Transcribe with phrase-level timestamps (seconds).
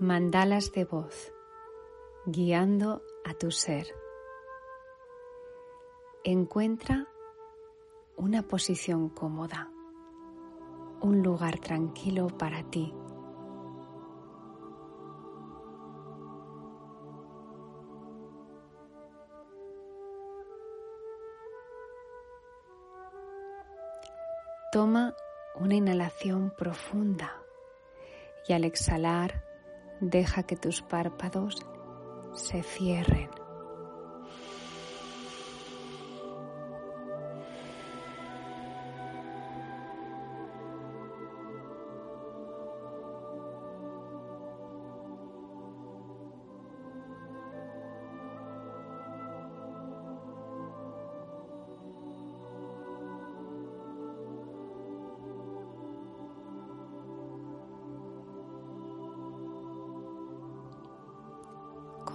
[0.00, 1.34] Mandalas de voz,
[2.24, 3.88] guiando a tu ser.
[6.22, 7.08] Encuentra
[8.16, 9.72] una posición cómoda,
[11.00, 12.94] un lugar tranquilo para ti.
[24.70, 25.16] Toma
[25.56, 27.42] una inhalación profunda
[28.46, 29.47] y al exhalar
[30.00, 31.56] deja que tus párpados
[32.32, 33.37] se cierren.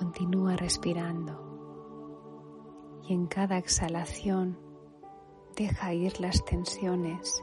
[0.04, 1.40] Continúa respirando
[3.08, 4.60] y en cada exhalación
[5.56, 7.42] deja ir las tensiones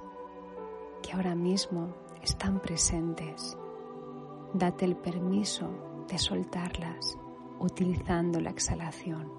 [1.03, 3.57] que ahora mismo están presentes.
[4.53, 7.17] Date el permiso de soltarlas
[7.59, 9.33] utilizando la exhalación.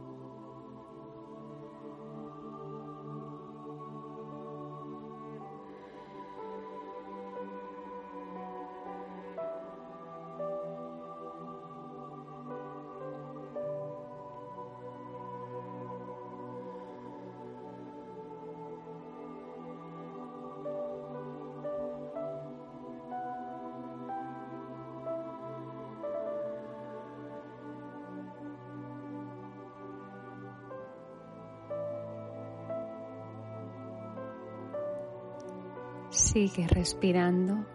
[36.21, 37.65] Sigue respirando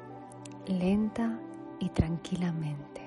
[0.69, 1.37] lenta
[1.81, 3.06] y tranquilamente.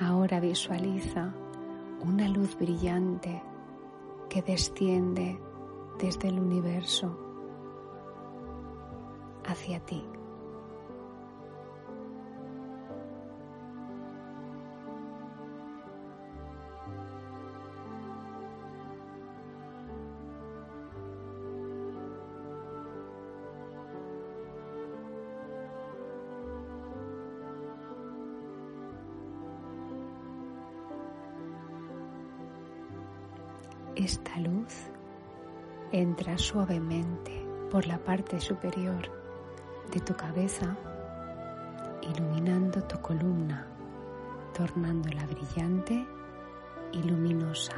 [0.00, 1.34] Ahora visualiza
[2.00, 3.42] una luz brillante
[4.28, 5.40] que desciende
[5.98, 7.18] desde el universo
[9.44, 10.04] hacia ti.
[33.98, 34.92] Esta luz
[35.90, 37.32] entra suavemente
[37.68, 39.10] por la parte superior
[39.92, 40.76] de tu cabeza,
[42.02, 43.66] iluminando tu columna,
[44.56, 46.06] tornándola brillante
[46.92, 47.74] y luminosa.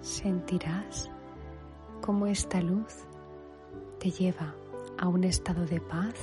[0.00, 1.10] Sentirás
[2.00, 3.06] cómo esta luz
[3.98, 4.54] te lleva
[4.98, 6.14] a un estado de paz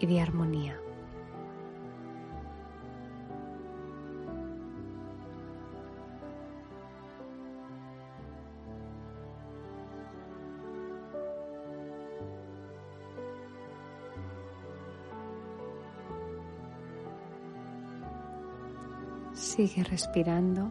[0.00, 0.78] y de armonía.
[19.34, 20.70] Sigue respirando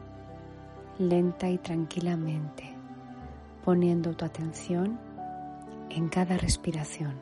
[1.09, 2.75] lenta y tranquilamente,
[3.65, 4.99] poniendo tu atención
[5.89, 7.19] en cada respiración.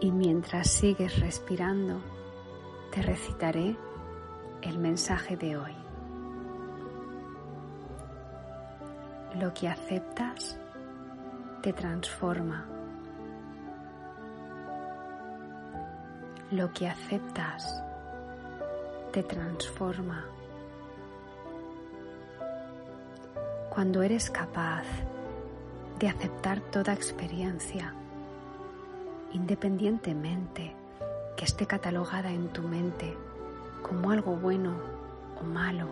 [0.00, 2.00] Y mientras sigues respirando,
[2.92, 3.76] te recitaré
[4.62, 5.81] el mensaje de hoy.
[9.40, 10.58] Lo que aceptas
[11.62, 12.66] te transforma.
[16.50, 17.82] Lo que aceptas
[19.10, 20.26] te transforma.
[23.70, 24.84] Cuando eres capaz
[25.98, 27.94] de aceptar toda experiencia,
[29.32, 30.76] independientemente
[31.38, 33.16] que esté catalogada en tu mente
[33.80, 34.76] como algo bueno
[35.40, 35.88] o malo,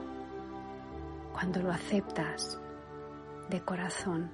[1.33, 2.61] cuando lo aceptas
[3.50, 4.31] de corazón,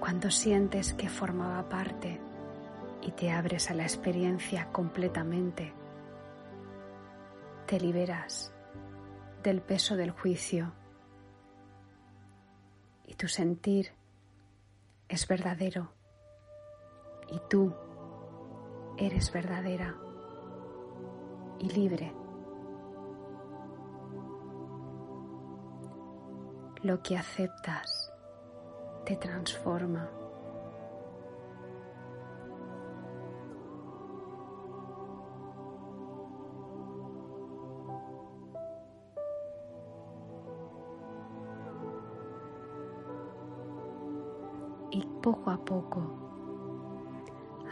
[0.00, 2.20] cuando sientes que formaba parte
[3.02, 5.72] y te abres a la experiencia completamente,
[7.66, 8.52] te liberas
[9.42, 10.72] del peso del juicio
[13.06, 13.92] y tu sentir
[15.08, 15.92] es verdadero
[17.30, 17.72] y tú
[18.98, 19.96] eres verdadera
[21.58, 22.19] y libre.
[26.82, 28.10] Lo que aceptas
[29.04, 30.08] te transforma.
[44.90, 46.00] Y poco a poco,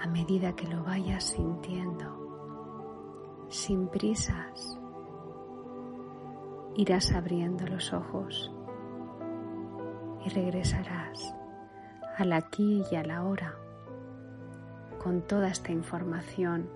[0.03, 4.79] a medida que lo vayas sintiendo, sin prisas,
[6.77, 8.53] irás abriendo los ojos
[10.25, 11.35] y regresarás
[12.17, 13.55] al aquí y a la hora
[15.03, 16.69] con toda esta información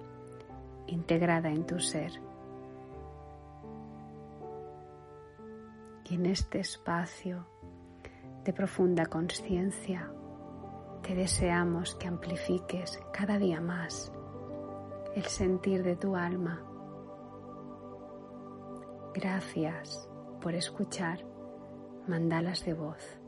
[0.86, 2.12] integrada en tu ser.
[6.08, 7.46] Y en este espacio
[8.44, 10.10] de profunda conciencia
[11.02, 14.12] te deseamos que amplifiques cada día más
[15.14, 16.62] el sentir de tu alma.
[19.14, 20.08] Gracias
[20.40, 21.24] por escuchar
[22.06, 23.21] Mandalas de Voz.